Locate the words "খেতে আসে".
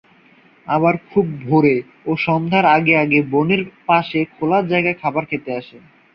5.25-5.77